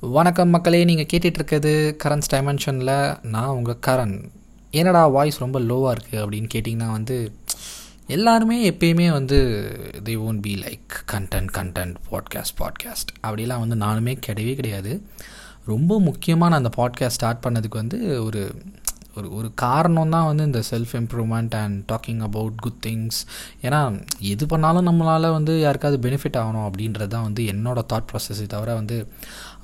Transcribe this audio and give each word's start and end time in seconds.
வணக்கம் 0.00 0.48
மக்களே 0.48 0.84
நீங்கள் 0.84 1.06
கேட்டுட்ருக்கிறது 1.12 1.96
கரண்ட்ஸ் 2.04 2.30
டைமென்ஷனில். 2.32 3.22
நான் 3.22 3.46
உங்கள் 3.46 3.78
கரண். 3.86 4.30
என்னடா 4.70 5.06
வாய்ஸ் 5.06 5.38
ரொம்ப 5.38 5.60
லோவாக 5.60 5.94
இருக்குது 5.94 6.20
அப்படின்னு 6.20 6.48
கேட்டிங்கன்னா 6.54 6.90
வந்து 6.90 7.32
எல்லாருமே 8.06 8.70
எப்பயுமே 8.70 9.10
வந்து 9.12 9.38
they 10.04 10.16
won't 10.18 10.40
be 10.40 10.54
like 10.54 11.12
content 11.12 11.50
content 11.52 11.94
podcast 12.10 12.56
podcast 12.58 13.10
அப்படிலாம் 13.26 13.68
வந்து 13.68 13.86
நானுமே 13.86 14.20
கிடையவே 14.26 14.54
கிடையாது. 14.54 15.02
ரொம்ப 15.64 16.00
முக்கியமாக 16.00 16.52
நான் 16.52 16.64
அந்த 16.64 16.82
பாட்காஸ்ட் 16.82 17.18
ஸ்டார்ட் 17.20 17.44
பண்ணதுக்கு 17.46 17.74
வந்து 17.74 18.24
ஒரு 18.24 18.52
ஒரு 19.14 19.32
ஒரு 19.34 19.52
காரணம் 19.54 20.10
தான் 20.10 20.26
வந்து 20.26 20.44
இந்த 20.44 20.62
self 20.70 20.92
improvement 20.92 21.54
and 21.54 21.90
talking 21.92 22.20
about 22.20 22.56
good 22.56 22.86
things 22.86 23.18
ஏன்னா 23.62 24.04
எது 24.18 24.46
பண்ணாலும் 24.46 24.86
நம்மளால் 24.86 25.32
வந்து 25.32 25.60
யாருக்காவது 25.60 26.08
பெனிஃபிட் 26.08 26.36
ஆகணும் 26.36 26.66
அப்படின்றது 26.68 27.06
தான் 27.06 27.22
வந்து 27.22 27.44
என்னோடய 27.44 27.84
தாட் 27.92 28.06
ப்ராசஸ் 28.12 28.46
தவிர 28.46 28.74
வந்து 28.74 29.12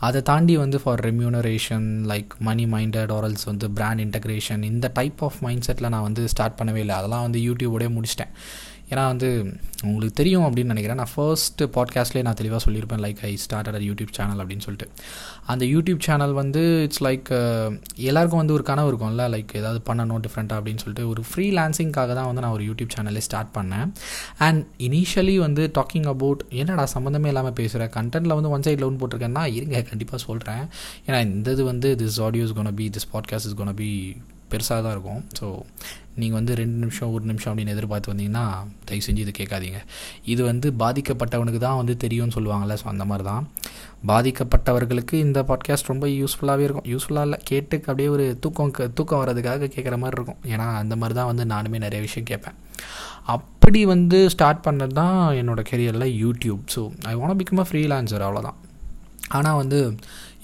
அதை 0.07 0.21
தாண்டி 0.23 0.55
வந்து 0.57 0.79
for 0.81 1.03
remuneration 1.07 1.87
like 2.13 2.33
money 2.39 2.65
minded 2.65 3.13
ஆரல்ஸ் 3.17 3.45
வந்து 3.45 3.67
பிராண்ட் 3.71 4.01
இன்டக்ரேஷன் 4.01 4.63
இந்த 4.63 4.91
டைப் 4.95 5.25
ஆஃப் 5.25 5.39
மைண்ட் 5.41 5.67
செட்டில் 5.69 5.89
நான் 5.89 6.07
வந்து 6.09 6.29
ஸ்டார்ட் 6.29 6.59
பண்ணவே 6.61 6.81
இல்லை. 6.85 6.95
அதெல்லாம் 6.95 7.27
வந்து 7.27 7.41
யூடியூபோடய 7.41 7.91
முடிச்சிட்டேன். 7.97 8.33
ஏன்னா 8.91 9.05
வந்து 9.13 9.29
உங்களுக்கு 9.87 10.17
தெரியும் 10.19 10.45
அப்படின்னு 10.47 10.73
நினைக்கிறேன். 10.73 10.99
நான் 11.03 11.13
ஃபர்ஸ்ட்டு 11.15 11.69
பாட்காஸ்ட்லேயே 11.77 12.25
நான் 12.27 12.39
தெளிவாக 12.41 12.61
சொல்லியிருப்பேன் 12.65 13.03
like 13.05 13.21
I 13.29 13.31
start 13.45 13.69
at 13.71 13.87
YouTube 13.89 14.13
channel 14.19 14.41
அப்படின்னு 14.43 14.65
சொல்லிட்டு. 14.67 14.89
அந்த 15.53 15.65
யூடியூப் 15.73 16.01
சேனல் 16.07 16.35
வந்து 16.41 16.63
இட்ஸ் 16.87 17.03
லைக் 17.07 17.29
uh, 17.39 17.69
எல்லாருக்கும் 18.11 18.41
வந்து 18.43 18.57
ஒரு 18.59 18.65
கனவு 18.71 18.91
இருக்கும்ல 18.91 19.27
லைக் 19.35 19.53
ஏதாவது 19.61 19.81
பண்ணணும் 19.89 20.23
டிஃப்ரெண்ட்டாக 20.27 20.59
அப்படின்னு 20.61 20.83
சொல்லிட்டு. 20.85 21.09
ஒரு 21.13 21.25
ஃப்ரீ 21.31 21.47
லான்சிங்காக 21.59 22.15
தான் 22.21 22.29
வந்து 22.31 22.45
நான் 22.47 22.57
ஒரு 22.59 22.67
யூடியூப் 22.71 22.95
சேனலே 22.97 23.25
ஸ்டார்ட் 23.29 23.53
பண்ணேன். 23.59 23.89
அண்ட் 24.49 24.63
இனிஷியலி 24.89 25.37
வந்து 25.47 25.65
டாக்கிங் 25.81 26.09
அபவுட் 26.15 26.45
என்னடா 26.63 26.87
சம்மந்தமே 26.97 27.31
இல்லாமல் 27.35 27.59
பேசுகிறேன் 27.63 27.93
கண்டென்ட்டில் 27.99 28.39
வந்து 28.39 28.53
ஒன் 28.57 28.67
சைட் 28.69 28.85
லோன் 28.85 29.01
போட்டிருக்கேன்னா 29.03 29.45
இருங்க 29.59 29.83
கண்டிப்பாக 29.91 30.23
சொல்கிறேன் 30.29 30.65
ஏன்னா 31.07 31.21
இந்த 31.31 31.51
இது 31.59 31.65
வந்து 31.73 31.91
this 32.05 32.21
audios 32.29 32.57
gonna 32.61 32.75
be 32.83 32.89
this 32.97 33.11
podcast 33.15 33.51
is 33.51 33.59
gonna 33.63 33.75
be 33.75 33.91
பெருசாக 34.53 34.81
தான் 34.85 34.95
இருக்கும். 34.97 35.23
ஸோ 35.39 35.47
நீங்கள் 36.21 36.39
வந்து 36.39 36.53
ரெண்டு 36.61 36.77
நிமிஷம் 36.83 37.13
ஒரு 37.15 37.25
நிமிஷம் 37.31 37.51
அப்படின்னு 37.51 37.73
எதிர்பார்த்து 37.77 38.11
வந்தீங்கன்னா 38.13 38.45
தயவு 38.89 39.05
செஞ்சு 39.07 39.23
இது 39.25 39.33
கேட்காதீங்க. 39.39 39.79
இது 40.33 40.43
வந்து 40.51 40.69
பாதிக்கப்பட்டவனுக்கு 40.83 41.61
தான் 41.67 41.79
வந்து 41.81 41.95
தெரியும்னு 42.05 42.37
சொல்லுவாங்கள்ல 42.37 42.75
ஸோ 42.83 42.87
அந்த 42.93 43.05
மாதிரி 43.11 43.25
தான். 43.31 43.45
பாதிக்கப்பட்டவர்களுக்கு 44.11 45.15
இந்த 45.27 45.41
பாட்காஸ்ட் 45.51 45.91
ரொம்ப 45.93 46.07
யூஸ்ஃபுல்லாகவே 46.21 46.67
இருக்கும். 46.69 46.89
யூஸ்ஃபுல்லாக 46.93 47.29
இல்லை 47.29 47.39
கேட்டு 47.51 47.83
அப்படியே 47.89 48.11
ஒரு 48.17 48.27
தூக்கம் 48.45 48.73
தூக்கம் 48.99 49.23
வர்றதுக்காக 49.23 49.71
கேட்குற 49.77 49.99
மாதிரி 50.05 50.19
இருக்கும். 50.21 50.41
ஏன்னா 50.53 50.69
அந்த 50.83 50.97
மாதிரி 51.03 51.17
தான் 51.21 51.31
வந்து 51.33 51.47
நானுமே 51.55 51.81
நிறைய 51.87 52.03
விஷயம் 52.07 52.29
கேட்பேன். 52.33 52.59
அப்படி 53.35 53.81
வந்து 53.95 54.19
ஸ்டார்ட் 54.35 54.65
பண்ணது 54.67 54.95
தான் 55.03 55.19
என்னோடய 55.41 55.69
கெரியரில் 55.71 56.09
YouTube 56.23 56.63
so 56.75 56.83
I 57.11 57.15
want 57.21 57.39
become 57.43 57.63
a 57.65 57.67
freelancer 57.71 58.25
அவ்வளோதான் 58.27 58.59
ஆனால் 59.37 59.59
வந்து 59.61 59.79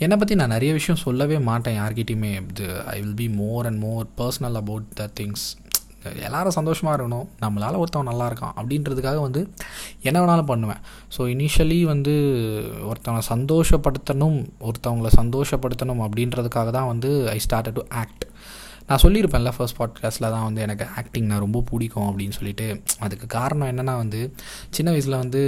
என்னை 0.04 0.16
பற்றி 0.20 0.34
நான் 0.40 0.54
நிறைய 0.54 0.72
விஷயம் 0.76 1.00
சொல்லவே 1.06 1.38
மாட்டேன் 1.48 1.74
யார்கிட்டையுமே. 1.78 2.30
இது 2.52 2.66
I 2.92 2.94
will 3.00 3.18
be 3.22 3.26
more 3.40 3.66
and 3.68 3.80
more 3.86 4.06
personal 4.20 4.56
about 4.60 4.86
the 5.00 5.06
things 5.18 5.44
எல்லோரும் 6.26 6.54
சந்தோஷமாக 6.56 6.92
இருக்கணும். 6.96 7.26
நம்மளால் 7.42 7.78
ஒருத்தவன் 7.80 8.08
நல்லா 8.10 8.26
இருக்கான் 8.30 8.54
அப்படின்றதுக்காக 8.60 9.18
வந்து 9.26 9.40
என்ன 10.08 10.16
வேணாலும் 10.22 10.50
பண்ணுவேன். 10.52 10.80
ஸோ 11.16 11.20
இனிஷியலி 11.34 11.78
வந்து 11.92 12.14
ஒருத்தவனை 12.90 13.22
சந்தோஷப்படுத்தணும் 13.32 14.38
ஒருத்தவங்களை 14.68 15.12
சந்தோஷப்படுத்தணும் 15.20 16.02
அப்படின்றதுக்காக 16.06 16.70
தான் 16.78 16.90
வந்து 16.92 17.10
ஐ 17.36 17.38
ஸ்டார்ட் 17.46 17.72
டு 17.78 17.84
ஆக்ட் 18.02 18.24
நான் 18.88 19.02
சொல்லியிருப்பேன்ல 19.02 19.50
ஃபர்ஸ்ட் 19.56 19.78
பாட்காஸ்ட்டில் 19.80 20.32
தான் 20.34 20.46
வந்து 20.48 20.62
எனக்கு 20.66 20.86
ஆக்டிங் 21.00 21.28
நான் 21.30 21.44
ரொம்ப 21.46 21.58
பிடிக்கும் 21.70 22.08
அப்படின்னு 22.10 22.36
சொல்லிட்டு. 22.38 22.68
அதுக்கு 23.06 23.26
காரணம் 23.38 23.70
என்னென்னா 23.72 23.96
வந்து 24.04 24.20
சின்ன 24.76 24.88
வயசில் 24.94 25.22
வந்து 25.24 25.42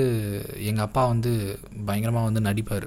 எங்கள் 0.71 0.87
அப்பா 0.89 1.05
வந்து 1.15 1.33
பயங்கரமாக 1.89 2.29
வந்து 2.31 2.43
நடிப்பார். 2.49 2.87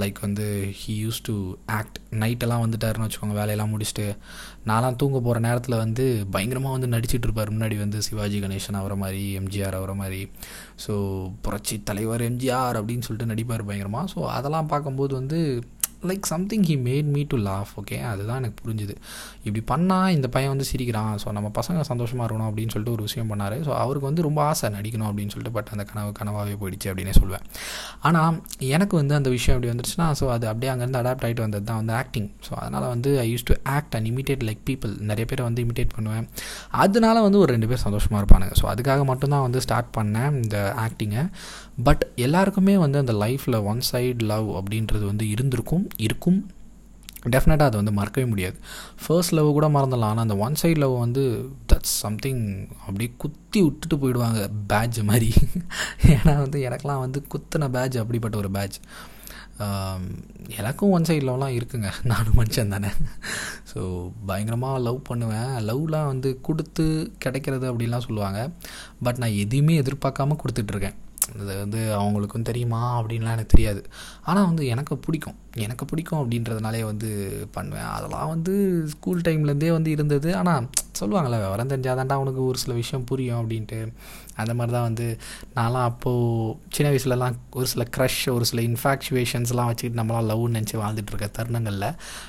லைக் 0.00 0.18
வந்து 0.20 0.46
ஹீ 0.80 0.94
யூஸ் 1.04 1.20
டு 1.22 1.34
ஆக்ட் 1.66 1.98
நைட்டெல்லாம் 2.12 2.62
வந்துட்டாருன்னு 2.64 3.06
வச்சுக்கோங்க 3.06 3.36
வேலையெல்லாம் 3.38 3.72
முடிச்சுட்டு. 3.74 4.06
நான்லாம் 4.66 4.96
தூங்க 4.96 5.20
போகிற 5.20 5.38
நேரத்தில் 5.38 5.76
வந்து 5.76 6.26
பயங்கரமாக 6.30 6.76
வந்து 6.76 6.92
நடிச்சிட்டு 6.96 7.26
இருப்பார். 7.28 7.50
முன்னாடி 7.50 7.78
வந்து 7.78 8.02
சிவாஜி 8.02 8.40
கணேசன் 8.40 8.80
அவரை 8.82 8.96
மாதிரி 8.96 9.38
எம்ஜிஆர் 9.40 9.78
அவரை 9.80 9.94
மாதிரி. 9.94 10.30
ஸோ 10.86 10.94
புரட்சி 11.42 11.82
தலைவர் 11.82 12.20
எம்ஜிஆர் 12.20 12.78
அப்படின்னு 12.80 13.06
சொல்லிட்டு 13.08 13.32
நடிப்பார் 13.34 13.68
பயங்கரமாக 13.70 14.12
ஸோ 14.14 14.20
அதெல்லாம் 14.38 14.66
பார்க்கும்போது 14.66 15.14
வந்து 15.14 15.40
like 16.08 16.26
something 16.32 16.64
he 16.70 16.76
made 16.86 17.08
me 17.14 17.22
to 17.32 17.36
laugh 17.46 17.72
okay 17.80 17.96
அதுதான் 18.10 18.38
எனக்கு 18.42 18.58
புரிஞ்சுது. 18.64 18.94
இப்படி 19.46 19.62
பண்ணால் 19.72 20.12
இந்த 20.16 20.28
பையன் 20.34 20.52
வந்து 20.54 20.66
சிரிக்கிறான். 20.70 21.14
ஸோ 21.22 21.28
நம்ம 21.36 21.48
பசங்க 21.58 21.80
சந்தோஷமாக 21.90 22.24
இருக்கணும் 22.26 22.48
அப்படின்னு 22.50 22.72
சொல்லிட்டு 22.74 22.94
ஒரு 22.96 23.04
விஷயம் 23.08 23.30
பண்ணார். 23.32 23.56
ஸோ 23.66 23.72
அவருக்கு 23.82 24.08
வந்து 24.10 24.24
ரொம்ப 24.28 24.40
ஆசை 24.50 24.70
நடிக்கணும் 24.76 25.08
அப்படின்னு 25.10 25.32
சொல்லிட்டு 25.34 25.54
பட் 25.58 25.70
அந்த 25.74 25.84
கனவு 25.90 26.12
கனவாகவே 26.20 26.56
போயிடுச்சு 26.62 26.90
அப்படின்னே 26.92 27.14
சொல்லுவேன் 27.20 27.44
ஆனால் 28.08 28.38
எனக்கு 28.76 28.96
வந்து 29.00 29.14
அந்த 29.18 29.30
விஷயம் 29.36 29.56
எப்படி 29.56 29.72
வந்துருச்சுன்னா 29.72 30.08
ஸோ 30.20 30.26
அது 30.36 30.46
அப்படியே 30.52 30.72
அங்கேருந்து 30.74 31.00
அடாப்ட் 31.02 31.26
ஆகிட்டு 31.28 31.44
வந்தது 31.46 31.64
தான் 31.70 31.80
வந்து 31.82 31.94
ஆக்டிங் 32.02 32.28
ஸோ 32.48 32.52
அதனால் 32.62 32.88
வந்து 32.94 33.12
I 33.24 33.26
use 33.32 33.46
to 33.50 33.56
act 33.76 33.96
and 33.98 34.10
imitate 34.12 34.44
like 34.48 34.62
people 34.70 34.94
நிறைய 35.10 35.26
பேரை 35.32 35.44
வந்து 35.48 35.62
இமிட்டேட் 35.66 35.94
பண்ணுவேன். 35.96 36.26
அதனால 36.84 37.16
வந்து 37.26 37.38
ஒரு 37.44 37.50
ரெண்டு 37.56 37.68
பேர் 37.72 37.84
சந்தோஷமாக 37.86 38.20
இருப்பானுங்க. 38.22 38.54
ஸோ 38.60 38.66
அதுக்காக 38.72 39.04
மட்டும்தான் 39.10 39.44
வந்து 39.46 39.60
ஸ்டார்ட் 39.66 39.92
பண்ணேன் 39.98 40.32
இந்த 40.42 40.56
ஆக்டிங்கை 40.86 41.24
பட் 41.88 42.02
எல்லாருக்குமே 42.26 42.76
வந்து 42.84 42.98
அந்த 42.98 43.12
லைஃப்பில் 43.24 43.58
ஒன் 43.70 43.80
சைடு 43.92 44.22
லவ் 44.32 44.48
அப்படின்றது 44.58 45.04
வந்து 45.10 45.24
இருந்திருக்கும். 45.34 45.84
இருக்கும். 45.96 46.50
டெஃபினட்டாக 47.30 47.68
அதை 47.68 47.70
வந்து 47.70 47.92
மறக்கவே 47.92 48.28
முடியாது. 48.28 48.58
ஃபர்ஸ்ட் 49.06 49.32
லவ் 49.32 49.52
கூட 49.52 49.68
மறந்துடலாம். 49.68 50.12
ஆனால் 50.12 50.16
அந்த 50.16 50.36
ஒன் 50.36 50.54
சைடு 50.62 50.76
லவ் 50.76 50.98
வந்து 50.98 51.50
தட்ஸ் 51.72 51.94
சம்திங் 52.04 52.68
அப்படியே 52.80 53.12
குத்தி 53.18 53.62
விட்டுட்டு 53.62 53.96
போயிடுவாங்க 53.96 54.50
பேட்ஜ் 54.66 55.02
மாதிரி. 55.02 55.32
ஏன்னா 56.06 56.36
வந்து 56.36 56.68
எனக்கெலாம் 56.68 56.98
வந்து 56.98 57.26
குத்தின 57.34 57.70
பேட்ச் 57.70 57.98
அப்படிப்பட்ட 57.98 58.36
ஒரு 58.36 58.50
பேட்ச் 58.50 58.78
எனக்கும் 60.56 60.90
ஒன் 60.90 61.04
சைட் 61.04 61.22
லவ்லாம் 61.22 61.56
இருக்குங்க. 61.56 61.92
நானும் 62.04 62.36
மனுஷன் 62.36 62.68
தானே. 62.68 62.88
ஸோ 63.74 64.12
பயங்கரமாக 64.26 64.78
லவ் 64.78 65.02
பண்ணுவேன். 65.02 65.68
லவ்லாம் 65.68 66.06
வந்து 66.06 66.40
கொடுத்து 66.40 67.12
கிடைக்கிறது 67.18 67.74
அப்படின்லாம் 67.74 68.06
சொல்லுவாங்க. 68.06 68.50
பட் 69.02 69.18
நான் 69.18 69.30
எதையுமே 69.30 69.80
எதிர்பார்க்காம 69.80 70.36
கொடுத்துட்ருக்கேன் 70.44 70.94
அது 71.34 71.58
வந்து 71.58 71.80
அவங்களுக்கும் 71.98 72.42
தெரியுமா 72.42 73.02
அப்படின்லாம் 73.02 73.36
எனக்கு 73.36 73.46
தெரியாது. 73.46 73.82
ஆனால் 74.24 74.44
வந்து 74.44 74.66
எனக்கு 74.66 74.96
பிடிக்கும். 74.96 75.34
எனக்கு 75.54 75.84
பிடிக்கும் 75.84 76.20
அப்படின்றதுனாலே 76.20 76.82
வந்து 76.82 77.10
பண்ணுவேன். 77.50 77.88
அதெல்லாம் 77.88 78.28
வந்து 78.28 78.84
ஸ்கூல் 78.86 79.20
டைம்லேருந்தே 79.20 79.70
வந்து 79.70 79.90
இருந்தது. 79.90 80.36
ஆனால் 80.36 80.68
சொல்லுவாங்களே 81.00 81.40
விவரம் 81.40 81.68
தெரிஞ்சாதான்டா 81.68 82.12
அவனுக்கு 82.12 82.44
ஒரு 82.44 82.58
சில 82.58 82.74
விஷயம் 82.74 83.04
புரியும் 83.04 83.40
அப்படின்ட்டு. 83.42 83.92
அந்த 84.36 84.54
மாதிரி 84.54 84.72
தான் 84.76 84.86
வந்து 84.88 85.06
நான்லாம் 85.54 85.86
அப்போது 85.90 86.54
சின்ன 86.68 86.90
வயசுலலாம் 86.92 87.36
ஒரு 87.50 87.66
சில 87.66 87.84
க்ரஷ் 87.96 88.18
ஒரு 88.34 88.44
சில 88.44 88.62
இன்ஃபாக்சுவேஷன்ஸ்லாம் 88.62 89.68
வச்சுக்கிட்டு 89.70 90.00
நம்மளாம் 90.00 90.28
லவ்னு 90.30 90.56
நினச்சி 90.56 90.76
வாழ்ந்துட்டுருக்க 90.82 91.28
தருணங்களில் 91.38 91.86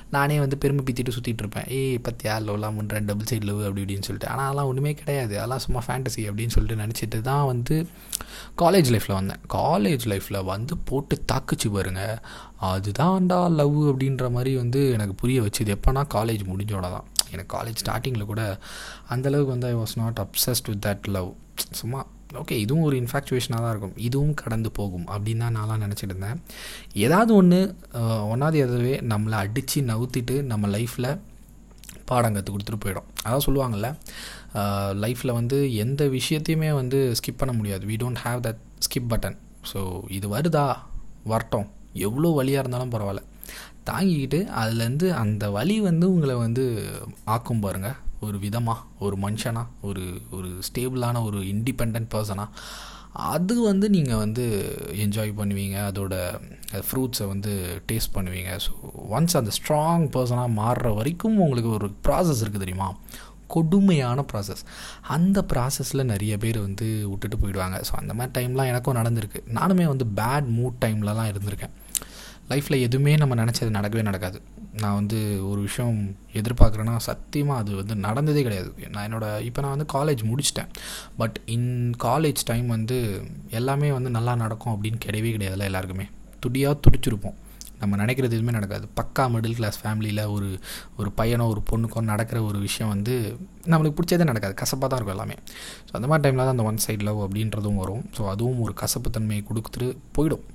நானே 0.09 0.39
வந்து 0.39 0.57
பெருமை 0.57 0.83
பித்திட்டு 0.87 1.15
சுற்றிட்டு 1.17 1.43
இருப்பேன். 1.45 1.67
ஏய் 1.67 2.01
பத்தியா 2.07 2.35
லவ்லாம் 2.47 2.79
பண்ணுறேன் 2.79 3.07
டபுள் 3.09 3.29
சைடு 3.31 3.47
லவ் 3.49 3.61
அப்படி 3.67 3.83
இப்படின்னு 3.83 4.07
சொல்லிட்டு. 4.09 4.31
ஆனால் 4.33 4.45
அதெல்லாம் 4.45 4.69
ஒன்றுமே 4.71 4.93
கிடையாது. 4.93 5.33
அதெல்லாம் 5.37 5.63
சும்மா 5.65 5.83
ஃபேண்டசி 5.87 6.23
அப்படின்னு 6.29 6.55
சொல்லிட்டு 6.57 6.81
நினச்சிட்டு 6.83 7.21
தான் 7.21 7.45
வந்து 7.45 7.87
காலேஜ் 8.57 8.89
லைஃப்பில் 8.93 9.17
வந்தேன். 9.19 9.41
காலேஜ் 9.53 10.05
லைஃப்பில் 10.13 10.43
வந்து 10.43 10.77
போட்டு 10.77 11.17
தாக்குச்சு 11.33 11.69
பாருங்க. 11.77 12.21
அதுதான்டா 12.71 13.39
லவ் 13.59 13.79
அப்படின்ற 13.91 14.31
மாதிரி 14.31 14.55
வந்து 14.55 14.91
எனக்கு 14.91 15.15
புரிய 15.15 15.41
வச்சுது. 15.41 15.75
எப்போனா 15.77 16.03
காலேஜ் 16.17 16.43
முடிஞ்சோட 16.51 16.81
தான் 16.81 17.07
எனக்கு 17.35 17.51
காலேஜ் 17.57 17.81
ஸ்டார்டிங்கில் 17.83 18.29
கூட 18.31 18.43
அந்தளவுக்கு 19.15 19.53
வந்து 19.55 19.69
I 19.73 19.75
was 19.83 19.95
not 20.01 20.21
obsessed 20.25 20.69
with 20.71 20.83
that 20.87 21.07
love 21.15 21.29
சும்மா 21.79 22.01
ஓகே 22.41 22.55
இதுவும் 22.63 22.85
ஒரு 22.87 22.95
இன்ஃபேக்சுவேஷனாக 23.01 23.61
தான் 23.63 23.73
இருக்கும். 23.73 23.95
இதுவும் 24.07 24.35
கடந்து 24.41 24.69
போகும் 24.77 25.07
அப்படின்னு 25.13 25.43
தான் 25.45 25.57
நான்லாம் 25.57 25.81
நினச்சிட்டு 25.85 26.13
இருந்தேன். 26.13 26.39
ஏதாவது 27.05 27.31
ஒன்று 27.39 27.59
ஒன்றாவது 28.33 28.57
எதுவே 28.65 28.93
நம்மளை 29.11 29.37
அடித்து 29.45 29.81
நவுத்திட்டு 29.89 30.35
நம்ம 30.51 30.67
லைஃப்பில் 30.75 31.09
பாடம் 32.09 32.35
கற்றுக் 32.35 32.55
கொடுத்துட்டு 32.55 32.83
போயிடும். 32.85 33.09
அதான் 33.25 33.45
சொல்லுவாங்கள்ல 33.47 33.89
லைஃப்பில் 35.03 35.37
வந்து 35.39 35.57
எந்த 35.83 36.07
விஷயத்தையுமே 36.17 36.69
வந்து 36.79 36.99
ஸ்கிப் 37.19 37.41
பண்ண 37.41 37.53
முடியாது. 37.59 37.83
We 37.91 37.97
don't 38.03 38.21
have 38.25 38.39
that 38.47 38.61
skip 38.85 39.11
button 39.13 39.37
so 39.71 39.81
இது 40.17 40.27
வருதா? 40.35 40.65
வரட்டும். 41.31 41.67
எவ்வளோ 42.07 42.29
வழியாக 42.39 42.63
இருந்தாலும் 42.63 42.93
பரவாயில்ல. 42.95 43.23
தாங்கிக்கிட்டு 43.91 44.39
அதுலேருந்து 44.61 45.09
அந்த 45.23 45.43
வழி 45.57 45.75
வந்து 45.89 46.05
உங்களை 46.13 46.37
வந்து 46.45 46.63
ஆக்கும் 47.35 47.65
பாருங்கள் 47.65 47.99
ஒரு 48.27 48.37
விதமாக 48.45 48.87
ஒரு 49.05 49.15
மனுஷனாக 49.25 49.87
ஒரு 49.89 50.05
ஒரு 50.37 50.49
ஸ்டேபிளான 50.67 51.21
ஒரு 51.27 51.39
இண்டிபெண்ட் 51.53 52.09
பர்சனாக 52.15 52.49
அது 53.31 53.55
வந்து 53.69 53.85
நீங்கள் 53.95 54.19
வந்து 54.23 54.43
என்ஜாய் 55.05 55.31
பண்ணுவீங்க. 55.39 55.77
அதோட 55.89 56.13
ஃப்ரூட்ஸை 56.89 57.25
வந்து 57.31 57.53
டேஸ்ட் 57.89 58.13
பண்ணுவீங்க. 58.17 58.51
ஸோ 58.65 58.71
ஒன்ஸ் 59.15 59.35
அந்த 59.39 59.51
ஸ்ட்ராங் 59.57 60.05
பர்சனாக 60.13 60.55
மாறுற 60.59 60.93
வரைக்கும் 60.99 61.41
உங்களுக்கு 61.45 61.71
ஒரு 61.77 61.87
ப்ராசஸ் 62.05 62.43
இருக்குது 62.43 62.63
தெரியுமா? 62.65 62.87
கொடுமையான 63.55 64.23
ப்ராசஸ் 64.31 64.63
அந்த 65.15 65.39
ப்ராசஸில் 65.53 66.09
நிறைய 66.13 66.33
பேர் 66.43 66.59
வந்து 66.67 66.87
விட்டுட்டு 67.11 67.39
போயிடுவாங்க. 67.41 67.79
ஸோ 67.87 67.93
அந்த 68.01 68.13
மாதிரி 68.19 68.33
டைம்லாம் 68.37 68.71
எனக்கும் 68.73 68.99
நடந்திருக்கு. 69.01 69.41
நானுமே 69.59 69.87
வந்து 69.93 70.07
பேட் 70.21 70.47
மூட் 70.59 70.81
டைம்லலாம் 70.85 71.31
இருந்திருக்கேன். 71.33 71.75
லைஃப்பில் 72.51 72.83
எதுவுமே 72.87 73.13
நம்ம 73.21 73.35
நினச்சது 73.43 73.77
நடக்கவே 73.77 74.03
நடக்காது. 74.09 74.39
நான் 74.81 74.97
வந்து 74.99 75.17
ஒரு 75.49 75.61
விஷயம் 75.67 75.97
எதிர்பார்க்குறேன்னா 76.39 76.95
சத்தியமாக 77.07 77.61
அது 77.61 77.71
வந்து 77.79 77.95
நடந்ததே 78.05 78.41
கிடையாது. 78.47 78.69
நான் 78.93 79.05
என்னோடய 79.07 79.45
இப்போ 79.47 79.59
நான் 79.63 79.73
வந்து 79.75 79.87
காலேஜ் 79.95 80.21
முடிச்சிட்டேன். 80.31 80.69
பட் 81.21 81.37
இன் 81.55 81.71
காலேஜ் 82.07 82.41
டைம் 82.49 82.67
வந்து 82.75 82.97
எல்லாமே 83.59 83.89
வந்து 83.97 84.11
நல்லா 84.17 84.35
நடக்கும் 84.43 84.73
அப்படின்னு 84.75 84.99
கிடையவே 85.05 85.31
கிடையாதுல்ல 85.35 85.69
எல்லாருக்குமே. 85.71 86.05
துடியாக 86.45 86.77
துடிச்சிருப்போம். 86.85 87.37
நம்ம 87.81 87.97
நினைக்கிறது 88.01 88.35
எதுவுமே 88.37 88.53
நடக்காது. 88.55 88.85
பக்கா 88.99 89.23
மிடில் 89.33 89.55
கிளாஸ் 89.59 89.77
ஃபேமிலியில் 89.81 90.23
ஒரு 90.35 90.49
ஒரு 90.99 91.09
பையனோ 91.19 91.45
ஒரு 91.53 91.61
பொண்ணுக்கோ 91.69 92.01
நடக்கிற 92.11 92.39
ஒரு 92.49 92.59
விஷயம் 92.65 92.91
வந்து 92.93 93.13
நம்மளுக்கு 93.71 93.97
பிடிச்சதே 93.99 94.27
நடக்காது. 94.31 94.55
கசப்பாக 94.61 94.89
தான் 94.91 94.99
இருக்கும் 94.99 95.17
எல்லாமே. 95.17 95.37
ஸோ 95.87 95.93
அந்த 95.99 96.07
மாதிரி 96.11 96.25
டைமில் 96.25 96.45
தான் 96.45 96.55
அந்த 96.55 96.65
ஒன் 96.71 96.81
சைட் 96.85 97.05
லவ் 97.07 97.21
அப்படின்றதும் 97.25 97.79
வரும். 97.83 98.03
ஸோ 98.17 98.23
அதுவும் 98.33 98.61
ஒரு 98.65 98.75
கசப்பு 98.83 99.15
தன்மையை 99.17 99.43
கொடுத்துட்டு 99.49 99.89
போயிடும். 100.17 100.45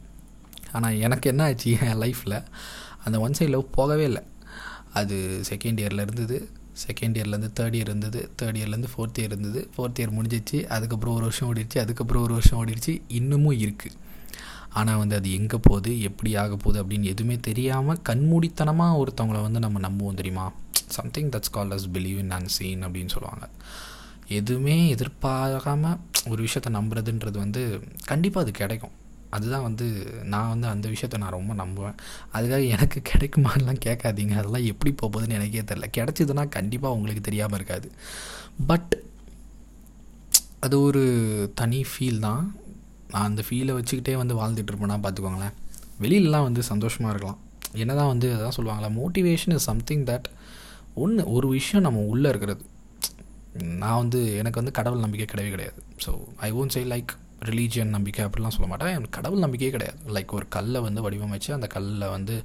ஆனால் 0.76 1.00
எனக்கு 1.06 1.26
என்ன 1.32 1.42
ஆச்சு 1.48 1.72
என் 1.88 2.00
லைஃப்பில் 2.04 2.38
அந்த 3.04 3.16
ஒன் 3.24 3.36
சைட் 3.38 3.54
லவ் 3.54 3.74
போகவே 3.78 4.04
இல்லை. 4.10 4.22
அது 5.00 5.16
செகண்ட் 5.50 5.80
இயரில் 5.82 6.04
இருந்தது. 6.06 6.38
செகண்ட் 6.86 7.16
இயர்லேருந்து 7.18 7.50
தேர்ட் 7.58 7.76
இயர் 7.78 7.88
இருந்தது. 7.88 8.20
தேர்ட் 8.38 8.58
இயர்லேருந்து 8.60 8.90
ஃபோர்த் 8.92 9.18
இயர் 9.20 9.32
இருந்தது. 9.32 9.60
ஃபோர்த் 9.74 10.00
இயர் 10.00 10.16
முடிஞ்சிச்சு. 10.18 10.58
அதுக்கப்புறம் 10.76 11.14
ஒரு 11.14 11.24
வருஷம் 11.28 11.48
ஓடிடுச்சு. 11.50 11.78
அதுக்கப்புறம் 11.84 12.24
ஒரு 12.26 12.34
வருஷம் 12.38 12.60
ஓடிடுச்சு. 12.60 12.94
இன்னமும் 13.20 13.58
இருக்குது 13.64 13.96
ஆனால் 14.78 14.98
வந்து 15.00 15.16
அது 15.18 15.28
எங்கே 15.32 15.58
போகுது 15.62 15.90
எப்படி 16.08 16.30
ஆக 16.40 16.56
போகுது 16.56 16.78
அப்படின்னு 16.82 17.10
எதுவுமே 17.12 17.36
தெரியாமல் 17.48 18.00
கண்மூடித்தனமாக 18.08 18.98
ஒருத்தவங்கள 19.02 19.40
வந்து 19.46 19.60
நம்ம 19.64 19.80
நம்புவோம் 19.88 20.20
தெரியுமா? 20.20 20.46
Something 20.96 21.30
that's 21.34 21.54
call 21.56 21.72
as 21.76 21.88
believe 21.94 22.18
in 22.24 22.34
unseen 22.56 22.84
அப்படின்னு 22.84 23.14
சொல்லுவாங்க. 23.14 23.46
எதுவுமே 24.38 24.76
எதிர்பார்க்காமல் 24.88 25.98
ஒரு 26.30 26.40
விஷயத்தை 26.46 26.70
நம்புறதுன்றது 26.78 27.38
வந்து 27.44 27.62
கண்டிப்பாக 28.04 28.46
அது 28.46 28.58
கிடைக்கும். 28.60 28.94
அதுதான் 29.30 29.62
வந்து 29.62 29.86
நான் 30.32 30.48
வந்து 30.48 30.66
அந்த 30.66 30.88
விஷயத்த 30.88 31.20
நான் 31.22 31.36
ரொம்ப 31.38 31.54
நம்புவேன். 31.54 31.96
அதுக்காக 32.34 32.68
எனக்கு 32.68 33.00
கிடைக்குமான்லாம் 33.10 33.80
கேட்காதீங்க. 33.86 34.34
அதெல்லாம் 34.40 34.68
எப்படி 34.72 34.94
போகுதுன்னு 35.02 35.38
எனக்கே 35.38 35.64
தெரில 35.70 35.88
கிடச்சிதுன்னா 35.98 36.48
கண்டிப்பாக 36.48 36.94
உங்களுக்கு 36.94 37.20
தெரியாமல் 37.20 37.58
இருக்காது. 37.58 37.90
பட் 38.66 38.94
அது 40.60 40.80
ஒரு 40.80 41.02
தனி 41.54 41.84
ஃபீல் 41.90 42.18
தான். 42.18 42.44
நான் 43.10 43.28
அந்த 43.30 43.42
ஃபீலை 43.48 43.74
வச்சுக்கிட்டே 43.78 44.14
வந்து 44.16 44.34
வாழ்ந்துட்டுருப்பேன்னா 44.42 44.96
பார்த்துக்கோங்களேன். 45.06 45.56
வெளியிலலாம் 46.04 46.46
வந்து 46.48 46.62
சந்தோஷமாக 46.62 47.12
இருக்கலாம். 47.14 47.40
என்ன 47.82 47.94
தான் 47.94 48.12
வந்து 48.12 48.28
அதான் 48.36 48.56
சொல்லுவாங்களா 48.56 48.90
மோட்டிவேஷன் 49.02 49.54
இஸ் 49.56 49.68
சம்திங் 49.70 50.04
தட் 50.04 50.26
ஒன்று 50.94 51.22
ஒரு 51.36 51.48
விஷயம் 51.48 51.86
நம்ம 51.86 52.00
உள்ளே 52.12 52.28
இருக்கிறது. 52.28 52.64
நான் 53.82 54.00
வந்து 54.02 54.20
எனக்கு 54.40 54.60
வந்து 54.60 54.76
கடவுள் 54.78 55.04
நம்பிக்கை 55.04 55.26
கிடையவே 55.28 55.52
கிடையாது. 55.54 55.78
So 56.04 56.10
I 56.46 56.48
won't 56.52 56.74
say 56.76 56.82
like 56.84 57.12
religion 57.44 57.94
நம்பிக்கை 57.94 58.24
அப்படிலாம் 58.24 58.54
சொல்ல 58.56 58.66
மாட்டேன் 58.66 58.88
எனக்கு 58.88 59.14
கடவுள் 59.16 59.38
நம்பிக்கையே 59.38 59.74
கிடையாது. 59.74 59.98
லைக் 60.16 60.34
ஒரு 60.38 60.46
கல்லை 60.48 60.80
வந்து 60.80 61.10
வடிவமைச்சு 61.10 61.50
அந்த 61.52 61.66
கல்லில் 61.66 62.08
வந்து 62.08 62.36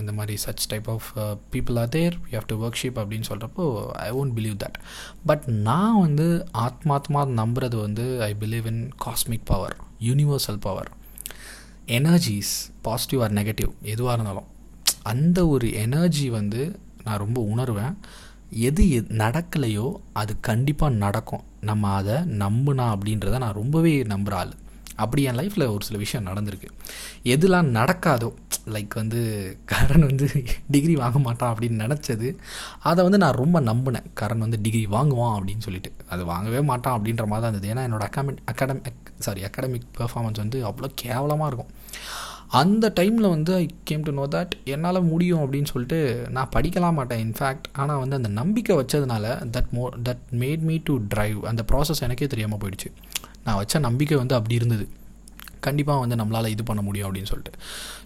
இந்த 0.00 0.12
மாதிரி 0.12 0.34
such 0.44 0.66
type 0.68 0.90
of 0.90 1.08
people 1.52 1.78
are 1.78 1.88
there 1.88 2.16
you 2.30 2.38
have 2.38 2.48
to 2.52 2.56
worship 2.66 2.98
அப்படின்னு 3.02 3.28
சொல்கிறப்போ 3.30 3.66
I 4.06 4.10
won't 4.12 4.34
believe 4.38 4.56
that 4.64 4.78
but 5.26 5.44
நான் 5.68 6.00
வந்து 6.00 6.26
ஆத்மாத்மா 6.66 7.22
நம்புறது 7.40 7.80
வந்து 7.80 8.06
I 8.22 8.36
believe 8.40 8.66
in 8.72 8.82
cosmic 9.04 9.48
power 9.52 9.76
universal 10.00 10.60
power 10.60 10.90
energies 11.86 12.52
positive 12.82 13.22
or 13.22 13.32
negative 13.32 13.72
எதுவாக 13.82 14.16
இருந்தாலும். 14.16 14.50
அந்த 15.02 15.38
ஒரு 15.46 15.72
எனர்ஜி 15.72 16.30
வந்து 16.30 16.60
நான் 17.04 17.22
ரொம்ப 17.24 17.40
உணர்வேன். 17.54 17.96
எது 18.54 18.84
நடக்கலையோ 19.08 19.94
அது 20.12 20.40
கண்டிப்பாக 20.40 20.94
நடக்கும். 20.94 21.44
நம்ம 21.60 21.92
அதை 21.92 22.14
நம்புனா 22.14 22.86
அப்படின்றத 22.94 23.38
நான் 23.38 23.52
ரொம்பவே 23.52 24.02
நம்புகிற 24.02 24.32
ஆள். 24.32 24.54
அப்படி 24.96 25.22
என் 25.22 25.36
லைஃப்பில் 25.36 25.72
ஒரு 25.72 25.84
சில 25.84 25.98
விஷயம் 25.98 26.26
நடந்திருக்கு. 26.26 26.68
எதுலாம் 27.24 27.70
நடக்காதோ 27.78 28.34
லைக் 28.66 28.94
வந்து 28.94 29.20
கரண் 29.72 30.04
வந்து 30.06 30.26
டிகிரி 30.70 30.94
வாங்க 30.96 31.18
மாட்டான் 31.18 31.54
அப்படின்னு 31.54 31.80
நினச்சது 31.84 32.36
அதை 32.78 33.00
வந்து 33.02 33.18
நான் 33.18 33.40
ரொம்ப 33.42 33.60
நம்பினேன். 33.60 34.06
கரண் 34.20 34.38
வந்து 34.38 34.60
டிகிரி 34.60 34.86
வாங்குவான் 34.86 35.34
அப்படின்னு 35.38 35.58
சொல்லிட்டு. 35.58 35.92
அது 36.08 36.24
வாங்கவே 36.24 36.60
மாட்டான் 36.60 36.96
அப்படின்ற 36.98 37.26
மாதிரி 37.26 37.44
தான் 37.44 37.52
இருந்தது. 37.52 37.72
ஏன்னா 37.72 37.84
என்னோடய 37.88 38.08
academic 38.10 38.44
academic 38.52 39.12
sorry 39.18 39.42
academic 39.42 39.90
performance 39.98 40.42
வந்து 40.44 40.68
அவ்வளோ 40.68 40.90
கேவலமாக 40.94 41.56
இருக்கும். 41.56 41.72
அந்த 42.60 42.86
டைமில் 42.98 43.32
வந்து 43.34 43.52
I 43.60 43.64
came 43.90 44.02
to 44.06 44.12
know 44.18 44.24
that 44.34 44.52
என்னால் 44.72 44.98
முடியும் 45.12 45.42
அப்படின்னு 45.44 45.70
சொல்லிட்டு 45.72 45.98
நான் 46.36 46.50
படிக்கலாம் 46.56 46.96
மாட்டேன். 46.98 47.22
இன்ஃபேக்ட் 47.26 47.66
ஆனால் 47.82 48.00
வந்து 48.02 48.18
அந்த 48.18 48.30
நம்பிக்கை 48.40 48.74
வச்சதுனால 48.80 49.24
தட் 49.54 49.70
மோ 49.76 49.84
that 50.08 50.26
made 50.42 50.64
me 50.68 50.76
to 50.88 50.94
drive 51.14 51.38
அந்த 51.50 51.64
ப்ராசஸ் 51.70 52.04
எனக்கே 52.06 52.28
தெரியாமல் 52.34 52.60
போயிடுச்சு. 52.64 52.90
நான் 53.46 53.58
வச்ச 53.60 53.78
நம்பிக்கை 53.88 54.18
வந்து 54.22 54.36
அப்படி 54.38 54.58
இருந்தது. 54.60 54.86
கண்டிப்பாக 55.66 56.02
வந்து 56.04 56.16
நம்மளால் 56.20 56.50
இது 56.54 56.62
பண்ண 56.68 56.80
முடியும் 56.86 57.06
அப்படின்னு 57.08 57.30
சொல்லிட்டு. 57.32 57.52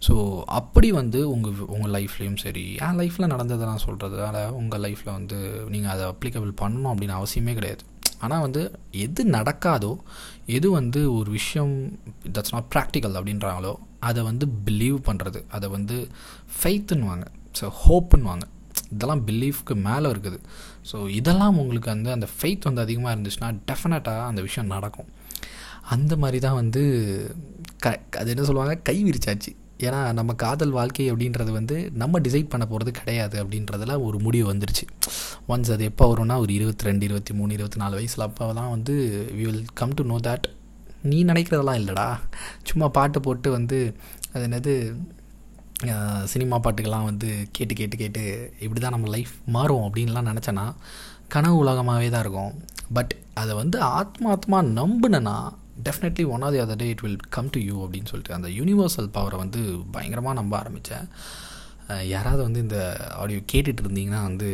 ஸோ 0.06 0.14
அப்படி 0.58 0.88
வந்து 1.00 1.20
உங்கள் 1.34 1.66
உங்கள் 1.74 1.94
லைஃப்லேயும் 1.96 2.40
சரி 2.44 2.64
என் 2.86 2.98
லைஃப்பில் 3.00 3.32
நடந்ததை 3.34 3.66
நான் 3.70 3.84
சொல்கிறதுனால 3.86 4.36
உங்கள் 4.60 4.82
லைஃப்பில் 4.86 5.16
வந்து 5.18 5.38
நீங்கள் 5.74 5.92
அதை 5.94 6.06
அப்ளிகபிள் 6.12 6.52
பண்ணணும் 6.62 6.92
அப்படின்னு 6.92 7.16
அவசியமே 7.20 7.54
கிடையாது. 7.58 7.84
ஆனால் 8.24 8.44
வந்து 8.46 8.62
எது 9.06 9.22
நடக்காதோ 9.36 9.92
எது 10.56 10.68
வந்து 10.78 11.02
ஒரு 11.18 11.30
விஷயம் 11.38 11.74
தட்ஸ் 12.36 12.54
நாட் 12.56 12.70
ப்ராக்டிக்கல் 12.76 13.18
அப்படின்றாங்களோ 13.18 13.74
அதை 14.00 14.22
வந்து 14.22 14.46
பிலீவ் 14.66 14.98
பண்ணுறது 15.08 15.42
அதை 15.56 15.68
வந்து 15.68 15.96
ஃபெய்த்துன்னுவாங்க 16.58 17.26
ஸோ 17.60 17.68
ஹோப்புன்னுவாங்க 17.82 18.46
இதெல்லாம் 18.94 19.22
பிலீஃப்க்கு 19.28 19.74
மேலே 19.86 20.08
இருக்குது. 20.12 20.38
ஸோ 20.90 20.96
இதெல்லாம் 21.18 21.56
உங்களுக்கு 21.62 21.88
வந்து 21.94 22.10
அந்த 22.16 22.26
ஃபெய்த் 22.34 22.68
வந்து 22.68 22.84
அதிகமாக 22.84 23.14
இருந்துச்சுன்னா 23.14 23.48
டெஃபினட்டாக 23.68 24.28
அந்த 24.30 24.40
விஷயம் 24.46 24.70
நடக்கும். 24.74 25.08
அந்த 25.94 26.16
மாதிரி 26.16 26.38
தான் 26.44 26.58
வந்து 26.60 26.82
க 27.84 27.88
அது 28.20 28.30
என்ன 28.34 28.46
சொல்லுவாங்க? 28.48 28.74
கை 28.88 28.96
விரிச்சாச்சு. 29.08 29.52
ஏன்னா 29.86 30.12
நம்ம 30.18 30.34
காதல் 30.44 30.76
வாழ்க்கை 30.76 31.04
அப்படின்றது 31.10 31.50
வந்து 31.58 31.76
நம்ம 32.02 32.20
டிசைட் 32.26 32.52
பண்ண 32.52 32.64
போகிறது 32.66 32.92
கிடையாது 33.00 33.36
அப்படின்றதுல 33.42 33.96
ஒரு 34.06 34.18
முடிவு 34.18 34.46
வந்துருச்சு. 34.52 34.86
ஒன்ஸ் 35.52 35.72
அது 35.74 35.84
எப்போ 35.90 36.06
வரும்னா 36.12 36.38
ஒரு 36.44 36.52
இருபத்தி 36.58 36.88
ரெண்டு 36.88 37.06
இருபத்தி 37.08 37.34
மூணு 37.40 37.52
இருபத்தி 37.58 37.80
நாலு 37.82 37.94
வயசில் 38.00 38.26
அப்போ 38.28 38.52
தான் 38.60 38.72
வந்து 38.76 38.94
we 39.38 39.44
will 39.48 39.64
come 39.80 39.94
to 40.00 40.04
know 40.12 40.18
that 40.28 40.48
நீ 41.10 41.18
நினைக்கிறதெல்லாம் 41.30 41.78
இல்லைடா. 41.80 42.08
சும்மா 42.68 42.86
பாட்டு 42.96 43.18
போட்டு 43.26 43.48
வந்து 43.56 43.78
அது 44.32 44.44
என்னது 44.48 44.74
சினிமா 46.32 46.56
பாட்டுக்கெல்லாம் 46.62 47.08
வந்து 47.08 47.28
கேட்டு 47.56 47.74
கேட்டு 47.80 47.96
கேட்டு 48.02 48.22
இப்படி 48.64 48.80
தான் 48.80 48.94
நம்ம 48.96 49.10
லைஃப் 49.14 49.34
மாறும் 49.56 49.84
அப்படின்லாம் 49.86 50.28
நினச்சேன்னா 50.30 50.66
கனவு 51.34 51.56
உலகமாகவே 51.62 52.08
தான் 52.14 52.24
இருக்கும். 52.24 52.54
பட் 52.96 53.12
அதை 53.42 53.52
வந்து 53.62 53.78
ஆத்மாத்மா 53.98 54.58
நம்புனேன்னா 54.78 55.36
definitely 55.86 56.24
one 56.34 56.44
of 56.46 56.54
the 56.54 56.60
other 56.64 56.80
day 56.82 56.88
it 56.92 57.04
will 57.04 57.20
come 57.36 57.52
to 57.54 57.60
you 57.68 57.76
அப்படின்னு 57.84 58.10
சொல்லிட்டு 58.12 58.36
அந்த 58.38 58.48
யூனிவர்சல் 58.58 59.10
பவரை 59.16 59.38
வந்து 59.44 59.60
பயங்கரமாக 59.94 60.38
நம்ப 60.40 60.54
ஆரம்பித்தேன் 60.60 61.06
யாராவது 62.12 62.42
வந்து 62.46 62.62
இந்த 62.66 62.78
ஆடியோ 63.22 63.42
கேட்டுட்டு 63.52 63.82
இருந்தீங்கன்னா 63.84 64.22
வந்து 64.28 64.48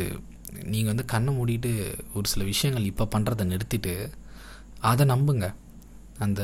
நீங்கள் 0.71 0.91
வந்து 0.93 1.05
கண்ணை 1.13 1.31
மூடிட்டு 1.37 1.71
ஒரு 2.17 2.27
சில 2.33 2.43
விஷயங்கள் 2.53 2.89
இப்போ 2.91 3.05
பண்ணுறதை 3.15 3.45
நிறுத்திட்டு 3.53 3.95
அதை 4.89 5.03
நம்புங்க. 5.13 5.47
அந்த 6.19 6.41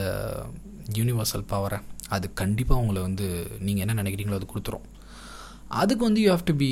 யூனிவர்சல் 0.94 1.45
பவரை 1.51 1.79
அது 2.09 2.33
கண்டிப்பாக 2.33 2.81
உங்களை 2.81 3.01
வந்து 3.01 3.27
நீங்கள் 3.59 3.88
என்ன 3.88 4.03
நினைக்கிறீங்களோ 4.03 4.39
அது 4.39 4.47
கொடுத்துரும். 4.53 4.85
அதுக்கு 5.68 6.03
வந்து 6.03 6.21
you 6.21 6.29
have 6.31 6.45
to 6.45 6.56
be 6.56 6.71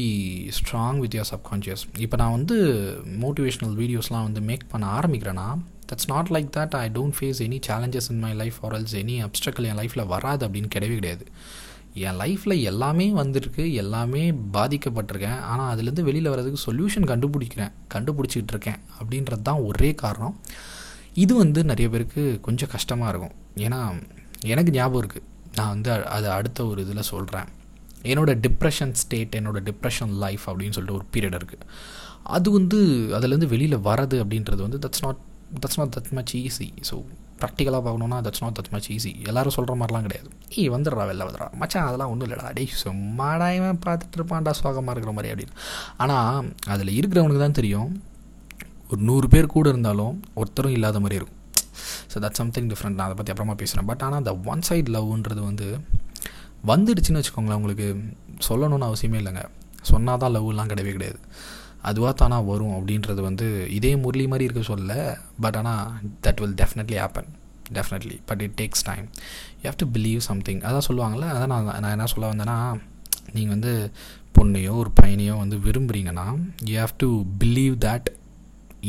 strong 0.57 0.97
with 0.97 1.16
your 1.18 1.30
subconscious 1.33 1.83
இப்போ 2.06 2.18
நான் 2.18 2.35
வந்து 2.38 2.56
மோட்டிவேஷ்னல் 3.23 3.76
வீடியோஸ்லாம் 3.81 4.26
வந்து 4.30 4.42
மேக் 4.42 4.66
பண்ண 4.71 4.85
ஆரம்பிக்கிறேன்னா 5.00 5.47
that's 5.90 6.09
not 6.14 6.31
like 6.35 6.50
that 6.57 6.76
I 6.76 6.90
don't 6.97 7.16
face 7.19 7.40
any 7.45 7.59
challenges 7.68 8.09
in 8.14 8.19
my 8.26 8.33
life 8.33 8.57
or 8.62 8.76
else 8.80 8.95
any 9.02 9.16
obstacle 9.28 9.68
என் 9.69 9.80
லைஃப்பில் 9.81 10.06
வராது 10.06 10.47
அப்படின்னு 10.47 10.71
கிடையவே 10.76 10.97
கிடையாது. 11.00 11.26
என் 11.94 12.19
லைஃப்பில் 12.23 12.62
எல்லாமே 12.62 13.12
வந்திருக்கு 13.12 13.73
எல்லாமே 13.73 14.31
பாதிக்கப்பட்டிருக்கேன். 14.57 15.40
ஆனால் 15.52 15.69
அதுலேருந்து 15.73 16.07
வெளியில் 16.09 16.30
வர்றதுக்கு 16.33 16.66
சொல்யூஷன் 16.68 17.07
கண்டுபிடிக்கிறேன் 17.12 17.71
கண்டுபிடிச்சிக்கிட்டு 17.94 18.54
இருக்கேன் 18.56 18.80
அப்படின்றது 19.00 19.42
தான் 19.42 19.64
ஒரே 19.69 19.95
காரணம். 20.04 20.35
இது 21.13 21.33
வந்து 21.35 21.63
நிறைய 21.63 21.89
பேருக்கு 21.89 22.39
கொஞ்சம் 22.42 22.71
கஷ்டமாக 22.75 23.11
இருக்கும். 23.11 23.35
ஏன்னா 23.66 23.80
எனக்கு 24.54 24.71
ஞாபகம் 24.71 25.01
இருக்குது 25.04 25.25
நான் 25.57 25.68
வந்து 25.68 25.92
அது 26.06 26.30
அடுத்த 26.30 26.66
ஒரு 26.66 26.81
இதில் 26.81 27.09
சொல்கிறேன் 27.13 27.47
என்னோடய 28.04 28.39
டிப்ரெஷன் 28.45 28.94
ஸ்டேட் 28.94 29.33
என்னோடய 29.39 29.63
டிப்ரெஷன் 29.69 30.13
லைஃப் 30.25 30.45
அப்படின்னு 30.49 30.75
சொல்லிட்டு 30.78 30.99
ஒரு 30.99 31.07
பீரியட் 31.16 31.39
இருக்குது 31.39 31.66
அது 32.23 32.51
வந்து 32.51 32.78
அதுலேருந்து 33.18 33.47
வெளியில் 33.47 33.78
வரது 33.78 34.18
அப்படின்றது 34.23 34.61
வந்து 34.68 34.80
that's 34.85 35.04
not 35.06 35.19
that's 35.63 35.80
not 35.80 35.94
that 35.97 36.11
much 36.18 36.33
easy 36.35 36.68
so 36.89 36.95
ப்ராக்டிக்கலாக 37.42 37.81
பார்க்கணுன்னா 37.85 38.18
that's 38.25 38.42
not 38.44 38.57
that 38.59 38.71
much 38.71 38.89
easy 38.95 39.11
எல்லோரும் 39.30 39.56
சொல்கிற 39.56 39.75
மாதிரிலாம் 39.75 40.01
கிடையாது. 40.01 40.30
ஈ 40.57 40.69
வந்துடுறா 40.69 41.04
வெளில 41.09 41.25
வந்துடுறா. 41.28 41.54
மச்சான் 41.54 41.87
அதெல்லாம் 41.87 42.09
ஒன்றும் 42.09 42.30
இல்லைடா. 42.30 42.54
டே 42.54 42.68
சும்மாடா 42.83 43.56
இவன் 43.56 43.80
பார்த்துட்டு 43.85 44.18
இருப்பான்டா 44.19 44.54
சுவாகமாக 44.61 44.94
இருக்கிற 44.95 45.11
மாதிரி 45.11 45.33
அப்படின்னு. 45.33 45.56
ஆனால் 45.97 46.54
அதில் 46.68 46.97
இருக்கிறவனுக்கு 46.99 47.39
தான் 47.39 47.51
தெரியும். 47.51 48.01
ஒரு 48.92 49.02
நூறு 49.10 49.28
பேர் 49.34 49.54
கூட 49.56 49.68
இருந்தாலும் 49.74 50.16
ஒருத்தரும் 50.40 50.76
இல்லாத 50.78 51.00
மாதிரி 51.04 51.18
இருக்கும். 51.19 51.38
ஸோ 52.12 52.18
தட் 52.26 52.40
சம்திங் 52.42 52.69
டிஃப்ரெண்ட் 52.72 52.98
நான் 53.00 53.08
அதை 53.08 53.16
பற்றி 53.19 53.34
அப்புறமா 53.34 53.56
பேசுகிறேன் 53.62 53.88
பட் 53.90 54.04
ஆனால் 54.06 54.19
அந்த 54.22 54.34
ஒன் 54.52 54.64
சைட் 54.68 54.90
லவ்ன்றது 54.96 55.42
வந்து 55.50 55.68
வந்துடுச்சுன்னு 56.72 57.19
வச்சுக்கோங்களேன் 57.19 57.60
உங்களுக்கு. 57.60 57.88
சொல்லணும்னு 58.48 58.88
அவசியமே 58.90 59.18
இல்லைங்க. 59.22 59.44
சொன்னால் 59.90 60.22
தான் 60.24 60.34
லவ்லாம் 60.36 60.72
கிடையவே 60.72 60.94
கிடையாது. 60.98 61.19
அதுவாக 61.90 62.14
தானா 62.22 62.38
வரும் 62.52 62.74
அப்படின்றது 62.78 63.22
வந்து 63.28 63.48
இதே 63.78 63.92
முரளி 64.04 64.26
மாதிரி 64.31 64.48
இருக்க 64.48 64.64
சொல்ல. 64.72 64.94
பட் 65.44 65.58
ஆனால் 65.62 65.84
that 66.26 66.42
will 66.44 66.58
definitely 66.62 66.98
happen 67.04 67.30
definitely 67.78 68.18
but 68.30 68.42
it 68.46 68.56
takes 68.62 68.86
time 68.90 69.06
you 69.60 69.66
have 69.69 69.81
to 69.84 69.88
believe 69.98 70.22
something 70.30 70.62
அதான் 70.68 70.86
சொல்லுவாங்கள்ல 70.88 71.28
அதான் 71.34 71.52
நான் 71.54 71.68
நான் 71.84 71.94
என்ன 71.96 72.08
சொல்ல 72.14 72.31
வந்தேன்னா 72.31 72.58
நீங்கள் 73.36 73.54
வந்து 73.56 73.74
பொண்ணையோ 74.38 74.74
ஒரு 74.84 74.92
பையனையோ 75.02 75.34
வந்து 75.44 75.58
விரும்புகிறீங்கன்னா 75.66 76.26
you 76.69 76.76
have 76.81 76.96
to 77.04 77.10
believe 77.44 77.76
that 77.88 78.10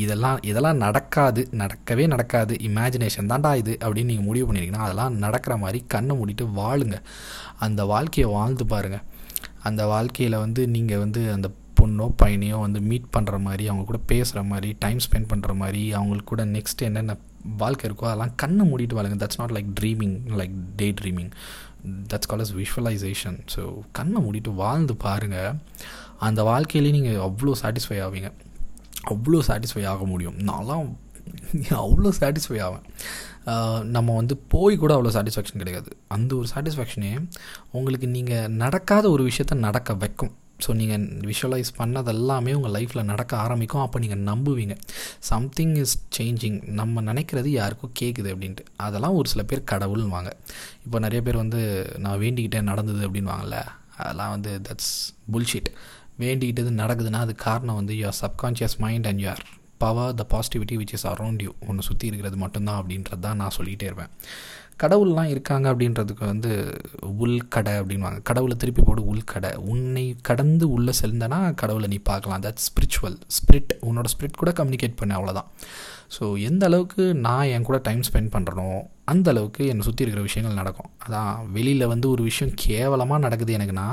இதெல்லாம் 0.03 0.39
இதெல்லாம் 0.49 0.81
நடக்காது 0.85 1.41
நடக்கவே 1.61 2.05
நடக்காது. 2.13 2.53
இமேஜினேஷன் 2.67 3.29
தான்டா 3.31 3.51
இது 3.61 3.73
அப்படின்னு 3.83 4.11
நீங்கள் 4.13 4.27
முடிவு 4.29 4.45
பண்ணியிருக்கீங்கன்னா 4.47 4.87
அதெல்லாம் 4.87 5.17
நடக்கிற 5.23 5.55
மாதிரி 5.63 5.79
கண்ணை 5.93 6.15
மூடிட்டு 6.19 6.45
வாழுங்க. 6.59 6.97
அந்த 7.65 7.81
வாழ்க்கையை 7.93 8.27
வாழ்ந்து 8.37 8.65
பாருங்கள் 8.73 9.03
அந்த 9.69 9.81
வாழ்க்கையில் 9.93 10.41
வந்து 10.43 10.61
நீங்கள் 10.75 11.01
வந்து 11.05 11.23
அந்த 11.33 11.47
பொண்ணோ 11.79 12.05
பையனையோ 12.21 12.57
வந்து 12.65 12.79
மீட் 12.89 13.11
பண்ணுற 13.15 13.35
மாதிரி 13.47 13.63
அவங்க 13.69 13.83
கூட 13.89 13.99
பேசுகிற 14.11 14.39
மாதிரி 14.51 14.69
டைம் 14.83 14.99
ஸ்பெண்ட் 15.05 15.29
பண்ணுற 15.31 15.51
மாதிரி 15.61 15.81
அவங்களுக்கு 15.99 16.31
கூட 16.31 16.43
நெக்ஸ்ட் 16.55 16.81
என்னென்ன 16.87 17.15
வாழ்க்கை 17.61 17.85
இருக்கோ 17.89 18.07
அதெல்லாம் 18.09 18.33
கண்ணை 18.41 18.63
மூடிட்டு 18.71 18.97
வாழுங்க. 18.97 19.17
That's 19.23 19.39
not 19.41 19.53
like 19.57 19.69
dreaming 19.79 20.15
like 20.39 20.55
day 20.79 20.87
dreaming 21.01 21.31
that's 22.11 22.29
call 22.31 22.43
as 22.45 22.53
visualization 22.59 23.37
so 23.55 23.61
கண்ணை 23.99 24.21
மூடிட்டு 24.25 24.53
வாழ்ந்து 24.63 24.95
பாருங்கள் 25.05 25.57
அந்த 26.27 26.43
வாழ்க்கையிலேயே 26.49 26.95
நீங்கள் 26.97 27.23
அவ்வளோ 27.27 27.53
சாட்டிஸ்ஃபை 27.63 27.99
ஆவீங்க. 28.07 28.31
அவ்வளோ 29.13 29.39
சாட்டிஸ்ஃபை 29.47 29.83
ஆக 29.93 30.05
முடியும். 30.11 30.37
நான்லாம் 30.49 30.89
அவ்வளோ 31.85 32.11
சாட்டிஸ்ஃபை 32.19 32.59
ஆவேன். 32.67 32.85
நம்ம 33.95 34.15
வந்து 34.19 34.35
போய் 34.53 34.75
கூட 34.81 34.91
அவ்வளோ 34.97 35.13
சாட்டிஸ்ஃபேக்ஷன் 35.15 35.61
கிடையாது. 35.63 35.89
அந்த 36.15 36.31
ஒரு 36.39 36.47
சாட்டிஸ்ஃபேக்ஷனே 36.53 37.11
உங்களுக்கு 37.77 38.07
நீங்கள் 38.17 38.53
நடக்காத 38.63 39.05
ஒரு 39.15 39.23
விஷயத்த 39.29 39.53
நடக்க 39.67 39.93
வைக்கும். 40.03 40.33
ஸோ 40.63 40.71
நீங்கள் 40.79 41.05
விஷுவலைஸ் 41.29 41.71
பண்ணதெல்லாமே 41.79 42.51
உங்கள் 42.57 42.73
லைஃப்பில் 42.75 43.09
நடக்க 43.11 43.33
ஆரம்பிக்கும். 43.43 43.83
அப்போ 43.85 43.99
நீங்கள் 44.03 44.23
நம்புவீங்க. 44.29 44.75
சம்திங் 45.29 45.73
இஸ் 45.83 45.95
சேஞ்சிங் 46.17 46.59
நம்ம 46.79 47.01
நினைக்கிறது 47.09 47.51
யாருக்கும் 47.59 47.95
கேட்குது 48.01 48.31
அப்படின்ட்டு. 48.33 48.65
அதெல்லாம் 48.87 49.17
ஒரு 49.21 49.29
சில 49.33 49.43
பேர் 49.51 49.69
கடவுள்வாங்க 49.71 50.31
இப்போ 50.85 50.99
நிறைய 51.05 51.21
பேர் 51.27 51.41
வந்து 51.43 51.61
நான் 52.05 52.21
வேண்டிக்கிட்டே 52.25 52.61
நடந்தது 52.71 53.01
அப்படின்வாங்கல்ல 53.07 53.59
அதெல்லாம் 54.01 54.33
வந்து 54.35 54.51
தட்ஸ் 54.67 54.93
புல்ஷீட் 55.33 55.71
வேண்டிக்கிட்டது 56.23 56.71
நடக்குதுன்னா 56.81 57.19
அது 57.25 57.35
காரணம் 57.47 57.79
வந்து 57.79 57.95
your 58.01 58.19
subconscious 58.23 58.77
mind 58.83 59.09
and 59.11 59.23
your 59.25 59.43
power 59.83 60.15
the 60.19 60.23
positivity 60.33 60.75
which 60.79 60.95
is 60.95 61.05
around 61.11 61.43
you 61.45 61.51
ஒன்று 61.69 61.85
சுற்றி 61.87 62.05
இருக்கிறது 62.09 62.37
மட்டும்தான் 62.41 62.79
அப்படின்றது 62.81 63.23
தான் 63.27 63.39
நான் 63.41 63.55
சொல்லிகிட்டே 63.57 63.87
இருப்பேன். 63.89 64.11
கடவுள்லாம் 64.81 65.31
இருக்காங்க 65.31 65.65
அப்படின்றதுக்கு 65.71 66.23
வந்து 66.31 66.51
உள்கடை 67.23 67.73
அப்படின்வாங்க 67.79 68.19
கடவுளை 68.29 68.55
திருப்பி 68.61 68.83
போடு 68.87 69.01
உள்கடை. 69.13 69.51
உன்னை 69.71 70.05
கடந்து 70.29 70.67
உள்ளே 70.75 70.93
செல்ந்தனா 71.01 71.39
கடவுளை 71.61 71.87
நீ 71.93 71.99
பார்க்கலாம். 72.11 72.43
தட் 72.45 72.63
ஸ்பிரிச்சுவல் 72.67 73.17
ஸ்பிரிட் 73.37 73.73
உன்னோட 73.89 74.09
ஸ்பிரிட் 74.13 74.39
கூட 74.41 74.53
கம்யூனிகேட் 74.59 74.99
பண்ண 75.01 75.19
அவ்வளோதான் 75.19 75.49
ஸோ 76.15 76.23
எந்த 76.49 76.65
அளவுக்கு 76.69 77.03
நான் 77.27 77.51
என் 77.55 77.67
கூட 77.67 77.77
டைம் 77.87 78.01
ஸ்பெண்ட் 78.07 78.33
பண்ணுறனோ 78.35 78.69
அந்த 79.11 79.27
அளவுக்கு 79.33 79.61
என்னை 79.71 79.83
சுற்றி 79.87 80.03
இருக்கிற 80.03 80.23
விஷயங்கள் 80.27 80.59
நடக்கும். 80.61 80.89
அதான் 81.05 81.51
வெளியில் 81.51 81.91
வந்து 81.93 82.07
ஒரு 82.09 82.23
விஷயம் 82.23 82.53
கேவலமாக 82.63 83.23
நடக்குது 83.25 83.57
எனக்குன்னா 83.57 83.87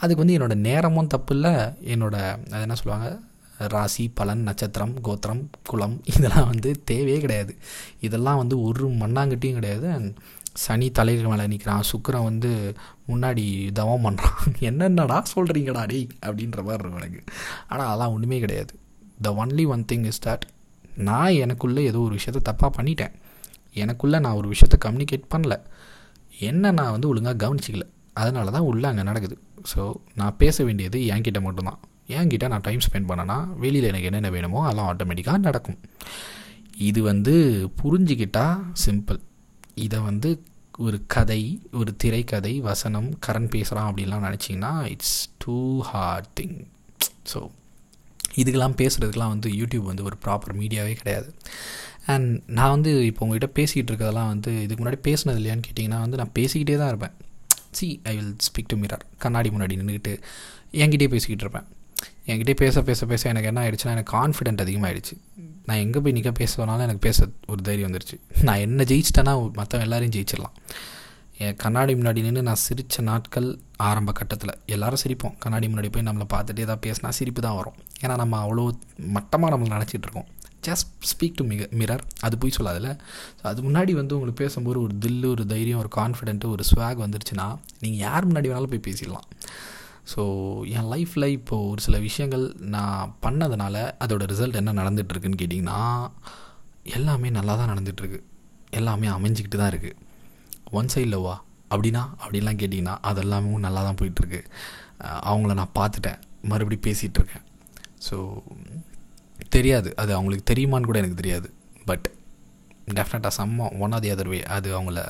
அதுக்கு 0.00 0.22
வந்து 0.24 0.36
என்னோடய 0.38 0.64
நேரமும் 0.68 1.12
தப்பு 1.14 1.34
இல்லை. 1.34 1.54
என்னோட 1.94 2.16
அது 2.54 2.64
என்ன 2.66 2.78
சொல்லுவாங்க? 2.80 3.10
ராசி 3.72 4.04
பலன் 4.18 4.44
நட்சத்திரம் 4.48 4.94
கோத்திரம் 5.00 5.42
குலம் 5.70 5.96
இதெல்லாம் 6.12 6.48
வந்து 6.52 6.70
தேவையே 6.84 7.18
கிடையாது. 7.20 7.52
இதெல்லாம் 8.00 8.40
வந்து 8.42 8.56
ஒரு 8.62 8.86
மண்ணாங்கட்டியும் 9.02 9.58
கிடையாது. 9.60 9.86
அண்ட் 9.96 10.12
சனி 10.54 10.88
தலைகள் 10.90 11.30
மேலே 11.32 11.44
நிற்கிறான் 11.46 11.86
சுக்கரன் 11.90 12.28
வந்து 12.30 12.50
முன்னாடி 13.08 13.44
தவம் 13.72 14.04
பண்ணுறான் 14.06 14.40
என்னென்னடா 14.68 15.18
சொல்கிறீங்கடா 15.34 15.82
டேய்? 15.86 16.08
அப்படின்ற 16.26 16.60
மாதிரி 16.62 16.82
இருக்கும் 16.82 17.02
எனக்கு. 17.02 17.22
ஆனால் 17.68 17.86
அதெல்லாம் 17.86 18.14
ஒன்றுமே 18.14 18.38
கிடையாது. 18.40 18.72
The 19.20 19.30
only 19.44 19.66
one 19.66 19.84
thing 19.92 20.06
is 20.06 20.22
that 20.26 20.44
நான் 21.08 21.38
எனக்குள்ளே 21.44 21.82
ஏதோ 21.90 21.98
ஒரு 21.98 22.14
விஷயத்த 22.14 22.40
தப்பாக 22.50 22.70
பண்ணிட்டேன். 22.78 23.14
எனக்குள்ளே 23.76 24.18
நான் 24.24 24.38
ஒரு 24.40 24.48
விஷயத்த 24.52 24.76
கம்யூனிகேட் 24.86 25.30
பண்ணல. 25.34 25.54
என்ன 26.48 26.72
நான் 26.78 26.94
வந்து 26.96 27.08
ஒழுங்காக 27.12 27.36
கவனிச்சிக்கல. 27.44 27.86
அதனால 28.22 28.50
தான் 28.56 28.68
உள்ளே 28.70 28.86
அங்கே 28.90 29.04
நடக்குது. 29.10 29.36
ஸோ 29.72 29.82
நான் 30.20 30.38
பேச 30.42 30.64
வேண்டியது 30.68 30.98
என்கிட்ட 31.14 31.40
மட்டும்தான். 31.46 31.80
என்கிட்ட 32.18 32.46
நான் 32.52 32.66
டைம் 32.68 32.84
ஸ்பெண்ட் 32.86 33.08
பண்ணேன்னா 33.10 33.36
வெளியில் 33.64 33.90
எனக்கு 33.90 34.08
என்னென்ன 34.10 34.30
வேணுமோ 34.36 34.60
அதெல்லாம் 34.66 34.88
ஆட்டோமேட்டிக்காக 34.92 35.40
நடக்கும். 35.48 35.78
இது 36.88 37.00
வந்து 37.10 37.34
புரிஞ்சிக்கிட்டால் 37.82 38.58
சிம்பிள் 38.84 39.20
இதை 39.86 39.98
வந்து 40.08 40.30
ஒரு 40.84 40.98
கதை 41.14 41.40
ஒரு 41.78 41.90
திரைக்கதை 42.02 42.52
வசனம் 42.68 43.08
கரண் 43.26 43.50
பேசுகிறான் 43.54 43.88
அப்படின்லாம் 43.88 44.26
நினச்சிங்கன்னா 44.28 44.72
it's 44.92 45.18
too 45.44 45.56
hard 45.90 46.30
thing 46.40 46.56
so 47.32 47.40
இதுக்கெல்லாம் 48.40 48.76
பேசுகிறதுக்கெலாம் 48.80 49.32
வந்து 49.34 49.48
யூடியூப் 49.60 49.90
வந்து 49.90 50.06
ஒரு 50.08 50.16
ப்ராப்பர் 50.24 50.54
மீடியாவே 50.60 50.92
கிடையாது. 51.00 51.30
அண்ட் 52.12 52.28
நான் 52.58 52.70
வந்து 52.70 52.90
இப்போ 53.06 53.26
உங்கள்கிட்ட 53.26 53.50
பேசிக்கிட்டு 53.58 53.90
இருக்கிறதெல்லாம் 53.92 54.30
வந்து 54.32 54.52
இதுக்கு 54.62 54.80
முன்னாடி 54.82 54.98
பேசினது 55.08 55.40
இல்லையான்னு 55.40 55.66
கேட்டிங்கன்னா 55.66 56.00
வந்து 56.04 56.20
நான் 56.20 56.34
பேசிக்கிட்டே 56.38 56.78
தான் 56.80 56.90
இருப்பேன். 56.92 57.14
See 57.78 57.86
I 58.10 58.14
will 58.16 58.34
speak 58.46 58.70
to 58.72 58.76
mirror 58.76 59.04
கண்ணாடி 59.24 59.50
முன்னாடி 59.50 59.76
நின்றுக்கிட்டு 59.80 60.14
என்கிட்டே 60.82 61.08
பேசிக்கிட்டு 61.14 61.44
இருப்பேன். 61.46 61.68
என்கிட்டே 62.30 62.54
பேச 62.62 62.82
பேச 62.88 63.06
பேச 63.12 63.28
எனக்கு 63.32 63.48
என்ன 63.50 63.60
ஆயிடுச்சுன்னா 63.64 63.94
எனக்கு 63.96 64.12
கான்ஃபிடென்ட் 64.16 64.62
அதிகமாகிடுச்சு 64.64 65.14
நான் 65.68 65.80
எங்கே 65.84 65.98
போய் 66.04 66.14
நிற்க 66.16 66.30
பேச 66.40 66.50
சொன்னாலும் 66.60 66.86
எனக்கு 66.86 67.02
பேச 67.08 67.28
ஒரு 67.52 67.62
தைரியம் 67.68 67.88
வந்துருச்சு. 67.88 68.16
நான் 68.48 68.62
என்ன 68.66 68.84
ஜெயிச்சிட்டேன்னா 68.90 69.34
மற்ற 69.60 69.80
எல்லாரையும் 69.86 70.14
ஜெயிச்சிடலாம். 70.16 70.56
என் 71.44 71.56
கண்ணாடி 71.56 71.92
முன்னாடி 71.94 72.20
நின்று 72.24 72.42
நான் 72.48 72.60
சிரித்த 72.66 73.02
நாட்கள் 73.02 73.58
ஆரம்ப 73.88 74.12
கட்டத்தில் 74.18 74.52
எல்லோரும் 74.74 75.02
சிரிப்போம். 75.04 75.34
கண்ணாடி 75.38 75.66
முன்னாடி 75.72 75.90
போய் 75.94 76.06
நம்மளை 76.08 76.26
பார்த்துட்டு 76.34 76.64
ஏதாவது 76.66 76.82
பேசினா 76.86 77.08
சிரிப்பு 77.18 77.40
தான் 77.46 77.56
வரும். 77.60 77.76
ஏன்னா 78.02 78.16
நம்ம 78.16 78.40
அவ்வளோ 78.44 78.64
மட்டமாக 79.16 79.52
நம்மளை 79.54 79.70
நினச்சிட்டு 79.76 80.06
இருக்கோம். 80.08 80.28
ஜஸ்ட் 80.66 80.88
ஸ்பீக் 81.10 81.36
டு 81.36 81.44
மிக 81.50 81.68
மிரர் 81.80 82.02
அது 82.26 82.38
போய் 82.38 82.56
சொல்லாதில்ல 82.58 82.90
ஸோ 83.38 83.44
அது 83.50 83.60
முன்னாடி 83.62 83.92
வந்து 84.00 84.14
உங்களுக்கு 84.16 84.42
பேசும்போது 84.44 84.78
ஒரு 84.82 84.94
தில்லு 85.04 85.28
ஒரு 85.34 85.44
தைரியம் 85.52 85.78
ஒரு 85.78 85.90
கான்ஃபிடென்ட்டு 85.96 86.50
ஒரு 86.54 86.64
ஸ்வாக் 86.70 87.02
வந்துருச்சுன்னா 87.04 87.46
நீங்கள் 87.80 88.02
யார் 88.06 88.28
முன்னாடி 88.28 88.50
வேணாலும் 88.50 88.72
போய் 88.74 88.86
பேசிடலாம். 88.88 89.26
ஸோ 90.12 90.22
என் 90.76 90.88
லைஃப்பில் 90.92 91.26
இப்போது 91.38 91.68
ஒரு 91.72 91.80
சில 91.80 91.98
விஷயங்கள் 91.98 92.44
நான் 92.74 93.12
பண்ணதுனால 93.26 93.76
அதோட 94.04 94.22
ரிசல்ட் 94.32 94.60
என்ன 94.60 94.74
நடந்துகிட்ருக்குன்னு 94.80 95.40
கேட்டிங்கன்னா 95.42 95.80
எல்லாமே 96.98 97.30
நல்லா 97.38 97.54
தான் 97.60 97.72
நடந்துகிட்ருக்கு 97.72 98.20
எல்லாமே 98.80 99.08
அமைஞ்சிக்கிட்டு 99.16 99.60
தான் 99.62 99.72
இருக்குது 99.74 99.98
ஒன் 100.78 100.92
சைட் 100.94 101.12
லவ்வா 101.14 101.36
அப்படின்னா 101.72 102.02
அப்படின்லாம் 102.22 102.60
கேட்டிங்கன்னா 102.62 102.96
அதெல்லாமே 103.10 103.58
நல்லா 103.66 103.82
தான் 103.88 103.98
போயிட்டுருக்கு. 104.00 104.40
அவங்கள 105.28 105.52
நான் 105.60 105.76
பார்த்துட்டேன். 105.78 106.18
மறுபடியும் 106.50 106.86
பேசிகிட்டு 106.86 107.18
இருக்கேன் 107.20 107.44
ஸோ 108.06 108.16
தெரியாது. 109.56 109.90
அது 110.02 110.10
அவங்களுக்கு 110.16 110.46
தெரியுமான்னு 110.52 110.88
கூட 110.90 110.98
எனக்கு 111.02 111.20
தெரியாது. 111.22 111.48
பட் 111.90 112.06
டெஃபினட்டாக 112.98 113.32
செம்ம 113.38 113.68
one 113.84 113.94
or 113.96 114.02
the 114.04 114.10
other 114.14 114.30
way 114.32 114.40
அது 114.56 114.68
அவங்கள 114.78 115.00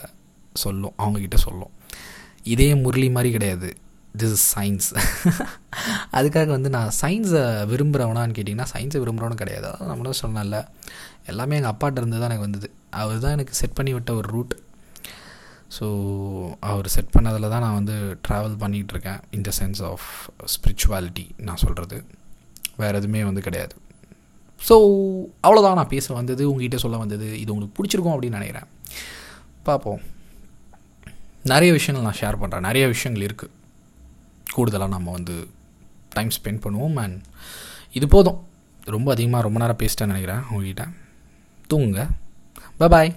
சொல்லும். 0.65 0.95
அவங்கக்கிட்ட 1.03 1.39
சொல்லும். 1.47 1.73
இதே 2.55 2.69
முரளி 2.85 3.09
மாதிரி 3.17 3.31
கிடையாது. 3.37 3.69
திஸ் 4.21 4.35
இஸ் 4.37 4.47
சயின்ஸ் 4.57 4.89
அதுக்காக 6.19 6.49
வந்து 6.57 6.71
நான் 6.77 6.91
சயின்ஸை 7.03 7.45
விரும்புகிறவனான்னு 7.71 8.37
கேட்டிங்கன்னா 8.39 8.69
சயின்ஸை 8.75 9.01
விரும்புகிறவனும் 9.03 9.43
கிடையாது. 9.43 9.67
அதான் 9.69 9.91
நம்மளும் 9.93 10.21
சொன்னால 10.25 10.59
எல்லாமே 11.33 11.57
எங்கள் 11.59 11.73
அப்பாட்ட 11.73 12.03
இருந்து 12.03 12.21
தான் 12.21 12.31
எனக்கு 12.31 12.47
வந்தது. 12.49 12.69
அவர் 13.03 13.23
தான் 13.25 13.35
எனக்கு 13.37 13.55
செட் 13.61 13.79
பண்ணி 13.79 13.93
விட்ட 13.97 14.13
ஒரு 14.21 14.29
ரூட் 14.35 14.55
ஸோ 15.77 15.87
அவர் 16.71 16.87
செட் 16.95 17.15
பண்ணதில் 17.15 17.53
தான் 17.53 17.63
நான் 17.65 17.79
வந்து 17.79 17.95
ட்ராவல் 18.27 18.57
பண்ணிகிட்ருக்கேன் 18.63 19.21
in 19.37 19.47
the 19.49 19.53
sense 19.61 19.81
of 19.91 20.09
spirituality 20.55 21.25
நான் 21.47 21.63
சொல்கிறது 21.65 21.99
வேறு 22.81 22.99
எதுவுமே 23.01 23.23
வந்து 23.29 23.45
கிடையாது. 23.47 23.75
ஸோ 24.69 24.75
அவ்வளோதான் 25.45 25.79
நான் 25.81 25.93
பேச 25.95 26.07
வந்தது 26.19 26.43
உங்ககிட்ட 26.51 26.79
சொல்ல 26.85 26.97
வந்தது. 27.03 27.29
இது 27.43 27.53
உங்களுக்கு 27.55 27.77
பிடிச்சிருக்கும் 27.79 28.15
அப்படின்னு 28.15 28.39
நினைக்கிறேன். 28.41 28.69
பார்ப்போம். 29.69 30.03
நிறைய 31.53 31.71
விஷயங்கள் 31.79 32.07
நான் 32.09 32.21
ஷேர் 32.21 32.41
பண்ணுறேன் 32.43 32.67
நிறைய 32.69 32.85
விஷயங்கள் 32.95 33.27
இருக்குது 33.29 33.53
கூடுதலாக 34.55 34.95
நம்ம 34.95 35.11
வந்து 35.19 35.37
டைம் 36.17 36.33
ஸ்பெண்ட் 36.37 36.63
பண்ணுவோம். 36.65 36.97
அண்ட் 37.05 37.19
இது 37.99 38.07
போதும். 38.15 38.39
ரொம்ப 38.95 39.09
அதிகமாக 39.15 39.47
ரொம்ப 39.47 39.59
நேரம் 39.63 39.81
பேசிட்டேன்னு 39.83 40.13
நினைக்கிறேன் 40.13 40.43
உங்ககிட்ட. 40.51 40.85
தூங்குங்க. 41.71 42.05
பாய் 42.95 43.13